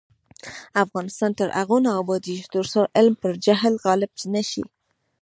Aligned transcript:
افغانستان 0.83 1.31
تر 1.39 1.49
هغو 1.57 1.77
نه 1.85 1.91
ابادیږي، 2.01 2.45
ترڅو 2.53 2.81
علم 2.97 3.15
پر 3.21 3.31
جهل 3.45 3.73
غالب 3.85 4.11
نشي. 4.33 4.63